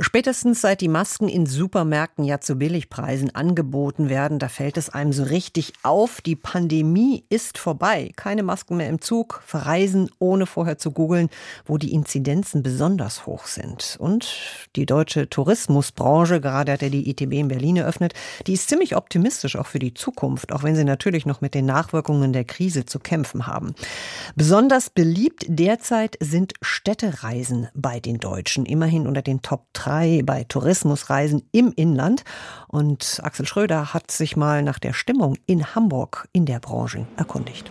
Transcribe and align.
Spätestens 0.00 0.60
seit 0.60 0.80
die 0.80 0.88
Masken 0.88 1.28
in 1.28 1.46
Supermärkten 1.46 2.24
ja 2.24 2.40
zu 2.40 2.56
Billigpreisen 2.56 3.32
angeboten 3.32 4.08
werden, 4.08 4.40
da 4.40 4.48
fällt 4.48 4.76
es 4.76 4.90
einem 4.90 5.12
so 5.12 5.22
richtig 5.22 5.72
auf, 5.84 6.20
die 6.20 6.34
Pandemie 6.34 7.24
ist 7.28 7.58
vorbei. 7.58 8.10
Keine 8.16 8.42
Masken 8.42 8.76
mehr 8.76 8.88
im 8.88 9.00
Zug, 9.00 9.40
verreisen 9.46 10.10
ohne 10.18 10.46
vorher 10.46 10.78
zu 10.78 10.90
googeln, 10.90 11.28
wo 11.64 11.78
die 11.78 11.92
Inzidenzen 11.92 12.64
besonders 12.64 13.24
hoch 13.24 13.46
sind. 13.46 13.96
Und 14.00 14.34
die 14.74 14.84
deutsche 14.84 15.30
Tourismusbranche, 15.30 16.40
gerade 16.40 16.72
hat 16.72 16.82
er 16.82 16.90
die 16.90 17.08
ITB 17.08 17.34
in 17.34 17.46
Berlin 17.46 17.76
eröffnet, 17.76 18.14
die 18.48 18.54
ist 18.54 18.68
ziemlich 18.68 18.96
optimistisch 18.96 19.54
auch 19.54 19.68
für 19.68 19.78
die 19.78 19.94
Zukunft, 19.94 20.50
auch 20.50 20.64
wenn 20.64 20.74
sie 20.74 20.82
natürlich 20.82 21.24
noch 21.24 21.40
mit 21.40 21.54
den 21.54 21.66
Nachwirkungen 21.66 22.32
der 22.32 22.44
Krise 22.44 22.84
zu 22.84 22.98
kämpfen 22.98 23.46
haben. 23.46 23.76
Besonders 24.34 24.90
beliebt 24.90 25.44
derzeit 25.46 26.16
sind 26.18 26.54
Städtereisen 26.62 27.68
bei 27.74 28.00
den 28.00 28.18
Deutschen, 28.18 28.66
immerhin 28.66 29.06
unter 29.06 29.22
den 29.22 29.40
Top 29.40 29.66
3 29.74 29.84
3 29.94 30.22
bei 30.24 30.44
Tourismusreisen 30.44 31.42
im 31.52 31.72
Inland. 31.74 32.24
Und 32.66 33.20
Axel 33.22 33.46
Schröder 33.46 33.94
hat 33.94 34.10
sich 34.10 34.36
mal 34.36 34.62
nach 34.62 34.78
der 34.78 34.92
Stimmung 34.92 35.36
in 35.46 35.74
Hamburg 35.74 36.28
in 36.32 36.46
der 36.46 36.58
Branche 36.58 37.06
erkundigt. 37.16 37.70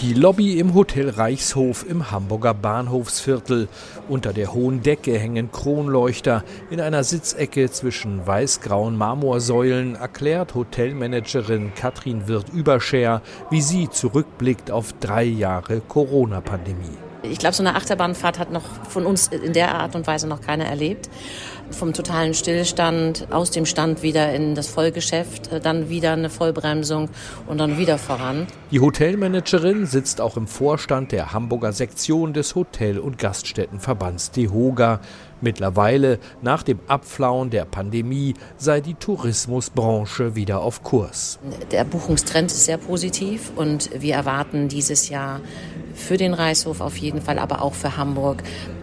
Die 0.00 0.14
Lobby 0.14 0.60
im 0.60 0.74
Hotel 0.74 1.08
Reichshof 1.10 1.84
im 1.88 2.12
Hamburger 2.12 2.54
Bahnhofsviertel. 2.54 3.66
Unter 4.08 4.32
der 4.32 4.52
hohen 4.52 4.82
Decke 4.82 5.18
hängen 5.18 5.50
Kronleuchter. 5.50 6.44
In 6.70 6.80
einer 6.80 7.02
Sitzecke 7.02 7.68
zwischen 7.70 8.24
weiß-grauen 8.24 8.96
Marmorsäulen 8.96 9.96
erklärt 9.96 10.54
Hotelmanagerin 10.54 11.72
Katrin 11.74 12.28
Wirth-Überscher, 12.28 13.22
wie 13.50 13.62
sie 13.62 13.88
zurückblickt 13.90 14.70
auf 14.70 14.92
drei 15.00 15.24
Jahre 15.24 15.80
Corona-Pandemie. 15.80 17.07
Ich 17.30 17.38
glaube, 17.38 17.54
so 17.54 17.62
eine 17.62 17.74
Achterbahnfahrt 17.74 18.38
hat 18.38 18.52
noch 18.52 18.64
von 18.88 19.06
uns 19.06 19.28
in 19.28 19.52
der 19.52 19.74
Art 19.74 19.94
und 19.94 20.06
Weise 20.06 20.26
noch 20.26 20.40
keiner 20.40 20.64
erlebt. 20.64 21.08
Vom 21.70 21.92
totalen 21.92 22.32
Stillstand, 22.32 23.28
aus 23.30 23.50
dem 23.50 23.66
Stand 23.66 24.02
wieder 24.02 24.32
in 24.32 24.54
das 24.54 24.68
Vollgeschäft, 24.68 25.52
äh, 25.52 25.60
dann 25.60 25.90
wieder 25.90 26.12
eine 26.12 26.30
Vollbremsung 26.30 27.10
und 27.46 27.58
dann 27.58 27.76
wieder 27.76 27.98
voran. 27.98 28.46
Die 28.70 28.80
Hotelmanagerin 28.80 29.84
sitzt 29.84 30.20
auch 30.20 30.36
im 30.36 30.46
Vorstand 30.46 31.12
der 31.12 31.32
Hamburger 31.32 31.72
Sektion 31.72 32.32
des 32.32 32.54
Hotel- 32.54 32.98
und 32.98 33.18
Gaststättenverbands 33.18 34.30
DEHOGA. 34.30 35.00
Mittlerweile, 35.40 36.18
nach 36.42 36.62
dem 36.62 36.80
Abflauen 36.88 37.50
der 37.50 37.64
Pandemie, 37.64 38.34
sei 38.56 38.80
die 38.80 38.94
Tourismusbranche 38.94 40.34
wieder 40.34 40.60
auf 40.60 40.82
Kurs. 40.82 41.38
Der 41.70 41.84
Buchungstrend 41.84 42.50
ist 42.50 42.64
sehr 42.64 42.78
positiv 42.78 43.52
und 43.54 43.90
wir 43.98 44.14
erwarten 44.14 44.68
dieses 44.68 45.08
Jahr 45.08 45.40
für 45.94 46.16
den 46.16 46.34
Reichshof 46.34 46.80
auf 46.80 46.96
jeden 46.96 47.20
Fall, 47.20 47.38
aber 47.38 47.62
auch 47.62 47.74
für 47.74 47.96
Hamburg, 47.96 48.42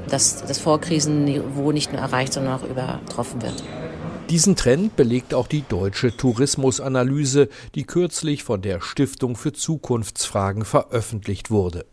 dass 0.10 0.46
das 0.46 0.60
Vorkrisenniveau 0.60 1.72
nicht 1.72 1.92
nur 1.92 2.02
erreicht, 2.02 2.34
sondern 2.34 2.60
auch 2.60 2.64
übertroffen 2.64 3.42
wird. 3.42 3.64
Diesen 4.30 4.56
Trend 4.56 4.96
belegt 4.96 5.36
auch 5.36 5.48
die 5.48 5.64
deutsche 5.68 6.16
Tourismusanalyse, 6.16 7.48
die 7.76 7.84
kürzlich 7.84 8.44
von 8.44 8.62
der 8.62 8.82
Stiftung 8.82 9.36
für 9.36 9.54
Zukunftsfragen 9.54 10.66
veröffentlicht 10.66 11.52
wurde. 11.52 11.86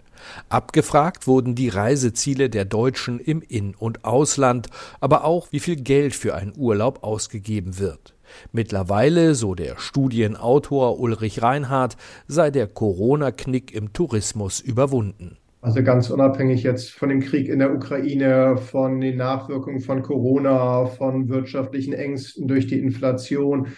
Abgefragt 0.48 1.26
wurden 1.26 1.54
die 1.54 1.68
Reiseziele 1.68 2.50
der 2.50 2.64
Deutschen 2.64 3.18
im 3.18 3.42
In- 3.42 3.74
und 3.74 4.04
Ausland, 4.04 4.68
aber 5.00 5.24
auch 5.24 5.48
wie 5.50 5.60
viel 5.60 5.76
Geld 5.76 6.14
für 6.14 6.34
einen 6.34 6.52
Urlaub 6.56 7.02
ausgegeben 7.02 7.78
wird. 7.78 8.14
Mittlerweile, 8.52 9.34
so 9.34 9.54
der 9.54 9.78
Studienautor 9.78 10.98
Ulrich 10.98 11.42
Reinhardt, 11.42 11.96
sei 12.26 12.50
der 12.50 12.66
Corona-Knick 12.66 13.74
im 13.74 13.92
Tourismus 13.92 14.60
überwunden. 14.60 15.36
Also 15.60 15.84
ganz 15.84 16.10
unabhängig 16.10 16.64
jetzt 16.64 16.90
von 16.90 17.08
dem 17.08 17.20
Krieg 17.20 17.48
in 17.48 17.60
der 17.60 17.72
Ukraine, 17.72 18.56
von 18.56 19.00
den 19.00 19.16
Nachwirkungen 19.16 19.80
von 19.80 20.02
Corona, 20.02 20.86
von 20.86 21.28
wirtschaftlichen 21.28 21.92
Ängsten 21.92 22.48
durch 22.48 22.66
die 22.66 22.80
Inflation. 22.80 23.68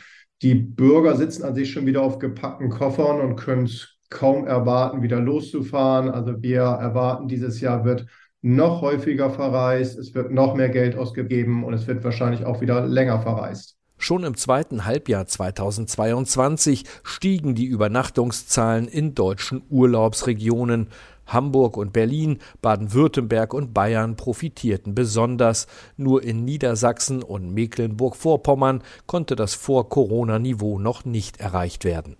Die 0.41 0.55
Bürger 0.55 1.15
sitzen 1.17 1.45
an 1.45 1.55
sich 1.55 1.71
schon 1.71 1.85
wieder 1.85 2.01
auf 2.01 2.19
gepackten 2.19 2.71
Koffern 2.71 3.21
und 3.21 3.37
können 3.37 3.65
es 3.65 3.94
kaum 4.15 4.47
erwarten, 4.47 5.03
wieder 5.03 5.21
loszufahren. 5.21 6.09
Also 6.09 6.43
wir 6.43 6.63
erwarten, 6.63 7.29
dieses 7.29 7.61
Jahr 7.61 7.85
wird 7.85 8.07
noch 8.41 8.81
häufiger 8.81 9.31
verreist, 9.31 9.99
es 9.99 10.15
wird 10.15 10.31
noch 10.31 10.55
mehr 10.55 10.69
Geld 10.69 10.97
ausgegeben 10.97 11.65
und 11.65 11.75
es 11.75 11.87
wird 11.87 12.05
wahrscheinlich 12.05 12.45
auch 12.45 12.61
wieder 12.61 12.87
länger 12.87 13.21
verreist. 13.21 13.77
Schon 13.97 14.25
im 14.25 14.37
zweiten 14.37 14.85
Halbjahr 14.85 15.27
2022 15.27 16.85
stiegen 17.03 17.55
die 17.55 17.65
Übernachtungszahlen 17.67 18.87
in 18.87 19.15
deutschen 19.15 19.63
Urlaubsregionen. 19.71 20.89
Hamburg 21.27 21.79
und 21.79 21.95
Berlin, 21.95 22.39
Baden-Württemberg 22.61 23.55
und 23.55 23.73
Bayern 23.73 24.17
profitierten 24.17 24.95
besonders. 24.95 25.67
Nur 25.97 26.23
in 26.23 26.45
Niedersachsen 26.45 27.23
und 27.23 27.55
Mecklenburg-Vorpommern 27.55 28.83
konnte 29.07 29.37
das 29.37 29.55
Vor-Corona-Niveau 29.55 30.79
noch 30.79 31.07
nicht 31.07 31.41
erreicht 31.41 31.85
werden. 31.85 32.17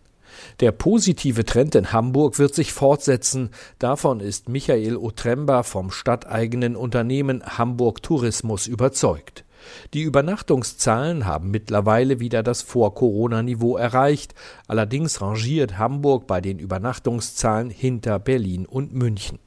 Der 0.61 0.73
positive 0.73 1.45
Trend 1.45 1.75
in 1.75 1.93
Hamburg 1.93 2.39
wird 2.39 2.55
sich 2.55 2.73
fortsetzen. 2.73 3.51
Davon 3.79 4.21
ist 4.21 4.49
Michael 4.49 4.97
Otremba 4.97 5.63
vom 5.63 5.91
stadteigenen 5.91 6.77
Unternehmen 6.77 7.43
Hamburg 7.45 8.03
Tourismus 8.03 8.67
überzeugt. 8.67 9.45
Die 9.95 10.03
Übernachtungszahlen 10.03 11.27
haben 11.27 11.51
mittlerweile 11.51 12.21
wieder 12.21 12.43
das 12.43 12.63
Vor-Corona-Niveau 12.63 13.77
erreicht. 13.77 14.35
Allerdings 14.67 15.21
rangiert 15.21 15.79
Hamburg 15.79 16.27
bei 16.27 16.41
den 16.41 16.59
Übernachtungszahlen 16.59 17.71
hinter 17.71 18.19
Berlin 18.19 18.67
und 18.67 18.93
München. 18.95 19.39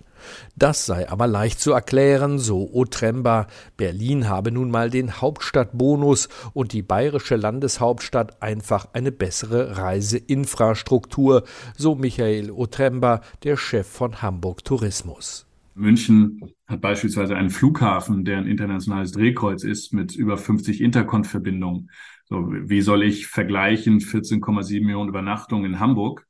Das 0.56 0.86
sei 0.86 1.10
aber 1.10 1.28
leicht 1.28 1.60
zu 1.60 1.72
erklären, 1.72 2.40
so 2.40 2.70
Otremba. 2.74 3.48
Berlin 3.78 4.28
habe 4.28 4.52
nun 4.52 4.72
mal 4.72 4.90
den 4.90 5.22
Hauptstadtbonus 5.22 6.30
und 6.54 6.74
die 6.74 6.82
bayerische 6.82 7.36
Landeshauptstadt 7.36 8.42
einfach 8.42 8.88
eine 8.94 9.12
bessere 9.12 9.78
Reiseinfrastruktur, 9.78 11.44
so 11.76 11.96
Michael 11.96 12.52
Otremba, 12.52 13.22
der 13.44 13.58
Chef 13.58 13.88
von 13.88 14.22
Hamburg 14.22 14.64
Tourismus. 14.64 15.48
München 15.78 16.42
hat 16.68 16.82
beispielsweise 16.82 17.36
einen 17.36 17.50
Flughafen, 17.50 18.26
der 18.26 18.38
ein 18.38 18.48
internationales 18.48 19.12
Drehkreuz 19.12 19.64
ist 19.64 19.94
mit 19.94 20.16
über 20.16 20.38
50 20.38 20.82
Interkont-Verbindungen. 20.82 21.92
So, 22.26 22.52
wie 22.52 22.82
soll 22.82 23.04
ich 23.04 23.28
vergleichen 23.28 24.00
14,7 24.00 24.82
Millionen 24.82 25.10
Übernachtungen 25.10 25.66
in 25.66 25.80
Hamburg 25.80 26.27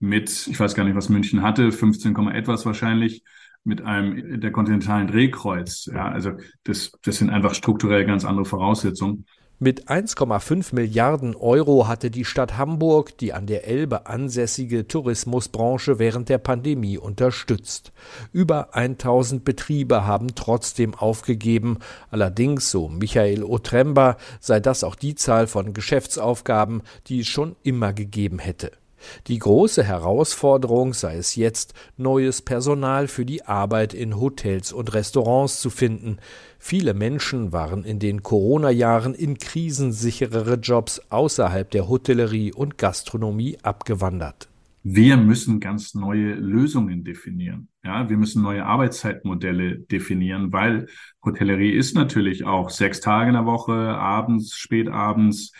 mit, 0.00 0.48
ich 0.48 0.58
weiß 0.58 0.74
gar 0.74 0.84
nicht, 0.84 0.96
was 0.96 1.08
München 1.08 1.42
hatte, 1.42 1.70
15, 1.70 2.16
etwas 2.28 2.66
wahrscheinlich, 2.66 3.22
mit 3.62 3.82
einem 3.82 4.40
der 4.40 4.52
kontinentalen 4.52 5.06
Drehkreuz. 5.06 5.90
Ja, 5.92 6.08
also 6.08 6.32
das, 6.64 6.92
das 7.02 7.18
sind 7.18 7.30
einfach 7.30 7.54
strukturell 7.54 8.06
ganz 8.06 8.24
andere 8.24 8.46
Voraussetzungen. 8.46 9.26
Mit 9.62 9.90
1,5 9.90 10.74
Milliarden 10.74 11.36
Euro 11.36 11.86
hatte 11.86 12.10
die 12.10 12.24
Stadt 12.24 12.56
Hamburg 12.56 13.18
die 13.18 13.34
an 13.34 13.46
der 13.46 13.66
Elbe 13.68 14.06
ansässige 14.06 14.88
Tourismusbranche 14.88 15.98
während 15.98 16.30
der 16.30 16.38
Pandemie 16.38 16.96
unterstützt. 16.96 17.92
Über 18.32 18.74
1000 18.74 19.44
Betriebe 19.44 20.06
haben 20.06 20.34
trotzdem 20.34 20.94
aufgegeben. 20.94 21.76
Allerdings, 22.10 22.70
so 22.70 22.88
Michael 22.88 23.44
Otremba, 23.44 24.16
sei 24.40 24.60
das 24.60 24.82
auch 24.82 24.94
die 24.94 25.14
Zahl 25.14 25.46
von 25.46 25.74
Geschäftsaufgaben, 25.74 26.80
die 27.08 27.20
es 27.20 27.26
schon 27.26 27.54
immer 27.62 27.92
gegeben 27.92 28.38
hätte. 28.38 28.79
Die 29.26 29.38
große 29.38 29.82
Herausforderung 29.82 30.94
sei 30.94 31.16
es 31.16 31.36
jetzt, 31.36 31.74
neues 31.96 32.42
Personal 32.42 33.08
für 33.08 33.24
die 33.24 33.44
Arbeit 33.44 33.94
in 33.94 34.18
Hotels 34.20 34.72
und 34.72 34.92
Restaurants 34.94 35.60
zu 35.60 35.70
finden. 35.70 36.18
Viele 36.58 36.94
Menschen 36.94 37.52
waren 37.52 37.84
in 37.84 37.98
den 37.98 38.22
Corona-Jahren 38.22 39.14
in 39.14 39.38
krisensicherere 39.38 40.54
Jobs 40.54 41.00
außerhalb 41.10 41.70
der 41.70 41.88
Hotellerie 41.88 42.52
und 42.52 42.78
Gastronomie 42.78 43.58
abgewandert. 43.62 44.50
Wir 44.82 45.18
müssen 45.18 45.60
ganz 45.60 45.94
neue 45.94 46.32
Lösungen 46.34 47.04
definieren. 47.04 47.68
Ja, 47.84 48.08
wir 48.08 48.16
müssen 48.16 48.42
neue 48.42 48.64
Arbeitszeitmodelle 48.64 49.78
definieren, 49.78 50.52
weil 50.52 50.86
Hotellerie 51.22 51.72
ist 51.72 51.94
natürlich 51.94 52.44
auch 52.44 52.70
sechs 52.70 53.00
Tage 53.00 53.28
in 53.28 53.34
der 53.34 53.44
Woche, 53.44 53.72
abends, 53.72 54.56
spätabends, 54.56 55.52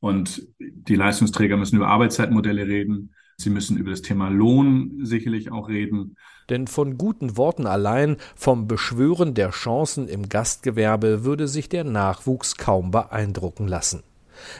und 0.00 0.48
die 0.58 0.96
Leistungsträger 0.96 1.56
müssen 1.56 1.76
über 1.76 1.88
Arbeitszeitmodelle 1.88 2.66
reden. 2.66 3.14
Sie 3.36 3.50
müssen 3.50 3.78
über 3.78 3.90
das 3.90 4.02
Thema 4.02 4.28
Lohn 4.28 4.98
sicherlich 5.02 5.50
auch 5.50 5.68
reden. 5.68 6.16
Denn 6.50 6.66
von 6.66 6.98
guten 6.98 7.36
Worten 7.36 7.66
allein, 7.66 8.16
vom 8.34 8.66
Beschwören 8.66 9.34
der 9.34 9.50
Chancen 9.50 10.08
im 10.08 10.28
Gastgewerbe 10.28 11.24
würde 11.24 11.48
sich 11.48 11.68
der 11.68 11.84
Nachwuchs 11.84 12.56
kaum 12.56 12.90
beeindrucken 12.90 13.66
lassen. 13.66 14.02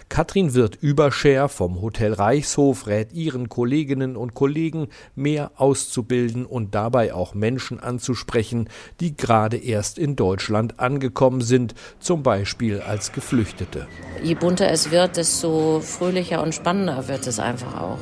Katrin 0.09 0.55
Wirth-Überscher 0.55 1.49
vom 1.49 1.81
Hotel 1.81 2.13
Reichshof 2.13 2.87
rät 2.87 3.13
ihren 3.13 3.49
Kolleginnen 3.49 4.17
und 4.17 4.35
Kollegen, 4.35 4.89
mehr 5.15 5.53
auszubilden 5.57 6.47
und 6.47 6.75
dabei 6.75 7.15
auch 7.15 7.35
Menschen 7.35 7.81
anzusprechen, 7.81 8.69
die 9.01 9.17
gerade 9.17 9.57
erst 9.57 9.99
in 9.99 10.17
Deutschland 10.17 10.81
angekommen 10.81 11.41
sind, 11.41 11.75
zum 11.99 12.23
Beispiel 12.23 12.81
als 12.81 13.13
Geflüchtete. 13.13 13.87
Je 14.23 14.35
bunter 14.35 14.71
es 14.71 14.91
wird, 14.91 15.17
desto 15.17 15.81
fröhlicher 15.81 16.43
und 16.43 16.55
spannender 16.55 17.09
wird 17.09 17.27
es 17.27 17.39
einfach 17.39 17.81
auch. 17.81 17.99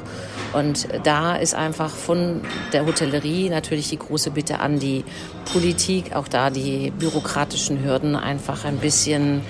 Und 0.53 0.89
da 1.05 1.37
ist 1.37 1.55
einfach 1.55 1.91
von 1.91 2.41
der 2.73 2.87
Hotellerie 2.87 3.51
natürlich 3.51 3.91
die 3.91 3.99
große 3.99 4.31
Bitte 4.31 4.61
an 4.61 4.79
die 4.79 5.05
Politik, 5.53 6.15
auch 6.15 6.29
da 6.29 6.51
die 6.51 6.91
bürokratischen 6.91 7.85
Hürden 7.85 8.17
einfach 8.17 8.65
ein 8.65 8.79
bisschen 8.79 9.43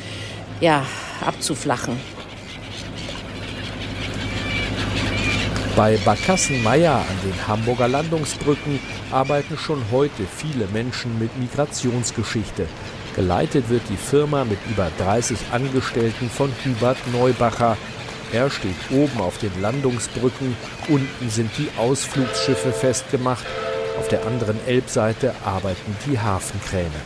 ja, 0.60 0.84
abzuflachen. 1.25 1.96
Bei 5.76 5.96
Barkassenmeier 6.05 6.94
an 6.96 7.19
den 7.25 7.46
Hamburger 7.46 7.87
Landungsbrücken 7.87 8.81
arbeiten 9.12 9.56
schon 9.56 9.81
heute 9.93 10.25
viele 10.25 10.66
Menschen 10.66 11.16
mit 11.20 11.37
Migrationsgeschichte. 11.38 12.66
Geleitet 13.14 13.69
wird 13.69 13.82
die 13.88 13.96
Firma 13.96 14.44
mit 14.44 14.58
über 14.69 14.90
30 14.99 15.38
Angestellten 15.52 16.28
von 16.31 16.50
Hubert 16.64 16.99
Neubacher. 17.12 17.76
Er 18.32 18.50
steht 18.50 18.75
oben 18.90 19.20
auf 19.20 19.38
den 19.38 19.52
Landungsbrücken, 19.60 20.56
unten 20.88 21.31
sind 21.31 21.50
die 21.56 21.69
Ausflugsschiffe 21.78 22.72
festgemacht, 22.72 23.46
auf 23.99 24.08
der 24.08 24.26
anderen 24.26 24.58
Elbseite 24.66 25.32
arbeiten 25.44 25.96
die 26.06 26.19
Hafenkräne. 26.19 27.00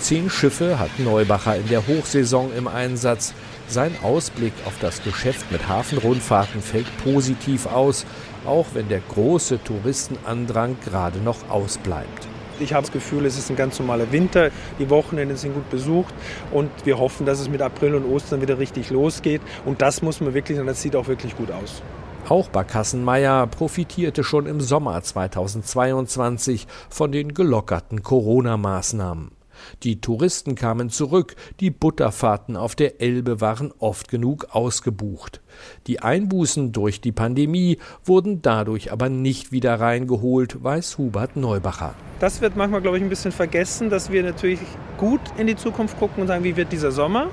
Zehn 0.00 0.30
Schiffe 0.30 0.78
hat 0.78 0.98
Neubacher 0.98 1.56
in 1.56 1.68
der 1.68 1.86
Hochsaison 1.86 2.50
im 2.56 2.66
Einsatz. 2.66 3.34
Sein 3.68 3.94
Ausblick 4.02 4.54
auf 4.64 4.72
das 4.80 5.02
Geschäft 5.02 5.52
mit 5.52 5.68
Hafenrundfahrten 5.68 6.62
fällt 6.62 6.86
positiv 7.04 7.66
aus, 7.66 8.06
auch 8.46 8.66
wenn 8.72 8.88
der 8.88 9.00
große 9.00 9.62
Touristenandrang 9.62 10.76
gerade 10.82 11.18
noch 11.18 11.50
ausbleibt. 11.50 12.26
Ich 12.60 12.72
habe 12.72 12.82
das 12.82 12.92
Gefühl, 12.92 13.26
es 13.26 13.36
ist 13.36 13.50
ein 13.50 13.56
ganz 13.56 13.78
normaler 13.78 14.10
Winter. 14.10 14.50
Die 14.78 14.88
Wochenende 14.88 15.36
sind 15.36 15.52
gut 15.52 15.68
besucht 15.68 16.14
und 16.50 16.70
wir 16.84 16.98
hoffen, 16.98 17.26
dass 17.26 17.38
es 17.38 17.50
mit 17.50 17.60
April 17.60 17.94
und 17.94 18.06
Ostern 18.06 18.40
wieder 18.40 18.58
richtig 18.58 18.88
losgeht. 18.88 19.42
Und 19.66 19.82
das 19.82 20.00
muss 20.00 20.20
man 20.22 20.32
wirklich, 20.32 20.58
und 20.58 20.66
das 20.66 20.80
sieht 20.80 20.96
auch 20.96 21.08
wirklich 21.08 21.36
gut 21.36 21.50
aus. 21.50 21.82
Auch 22.26 22.48
Barkassenmeier 22.48 23.46
profitierte 23.46 24.24
schon 24.24 24.46
im 24.46 24.62
Sommer 24.62 25.02
2022 25.02 26.66
von 26.88 27.12
den 27.12 27.34
gelockerten 27.34 28.02
Corona-Maßnahmen. 28.02 29.39
Die 29.82 30.00
Touristen 30.00 30.54
kamen 30.54 30.90
zurück, 30.90 31.36
die 31.60 31.70
Butterfahrten 31.70 32.56
auf 32.56 32.74
der 32.74 33.00
Elbe 33.00 33.40
waren 33.40 33.72
oft 33.78 34.08
genug 34.08 34.48
ausgebucht. 34.50 35.40
Die 35.86 36.00
Einbußen 36.00 36.72
durch 36.72 37.00
die 37.00 37.12
Pandemie 37.12 37.78
wurden 38.04 38.42
dadurch 38.42 38.92
aber 38.92 39.08
nicht 39.08 39.52
wieder 39.52 39.80
reingeholt, 39.80 40.62
weiß 40.62 40.98
Hubert 40.98 41.36
Neubacher. 41.36 41.94
Das 42.18 42.40
wird 42.40 42.56
manchmal, 42.56 42.82
glaube 42.82 42.98
ich, 42.98 43.02
ein 43.02 43.08
bisschen 43.08 43.32
vergessen, 43.32 43.90
dass 43.90 44.10
wir 44.10 44.22
natürlich 44.22 44.60
gut 44.98 45.20
in 45.38 45.46
die 45.46 45.56
Zukunft 45.56 45.98
gucken 45.98 46.22
und 46.22 46.28
sagen, 46.28 46.44
wie 46.44 46.56
wird 46.56 46.72
dieser 46.72 46.92
Sommer? 46.92 47.28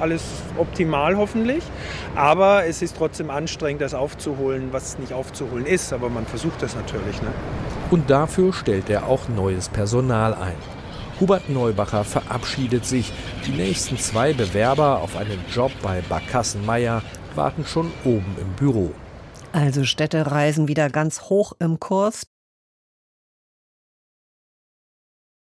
alles 0.00 0.22
optimal 0.58 1.16
hoffentlich. 1.16 1.62
Aber 2.14 2.66
es 2.66 2.82
ist 2.82 2.96
trotzdem 2.96 3.30
anstrengend, 3.30 3.82
das 3.82 3.94
aufzuholen, 3.94 4.68
was 4.72 4.98
nicht 4.98 5.12
aufzuholen 5.12 5.66
ist. 5.66 5.92
Aber 5.92 6.08
man 6.08 6.26
versucht 6.26 6.62
das 6.62 6.74
natürlich. 6.74 7.20
Ne? 7.22 7.28
Und 7.90 8.10
dafür 8.10 8.52
stellt 8.52 8.90
er 8.90 9.06
auch 9.06 9.28
neues 9.28 9.68
Personal 9.68 10.34
ein. 10.34 10.73
Hubert 11.20 11.48
Neubacher 11.48 12.04
verabschiedet 12.04 12.84
sich. 12.84 13.12
Die 13.46 13.52
nächsten 13.52 13.98
zwei 13.98 14.32
Bewerber 14.32 15.00
auf 15.00 15.16
einen 15.16 15.38
Job 15.52 15.70
bei 15.82 16.00
Barkassenmeier 16.08 17.02
warten 17.34 17.64
schon 17.64 17.90
oben 18.04 18.36
im 18.40 18.52
Büro. 18.54 18.92
Also 19.52 19.84
Städtereisen 19.84 20.66
wieder 20.66 20.90
ganz 20.90 21.22
hoch 21.22 21.52
im 21.60 21.78
Kurs. 21.78 22.26